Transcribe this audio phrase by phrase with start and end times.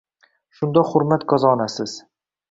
[0.59, 1.93] Shunda hurmat qozonasiz.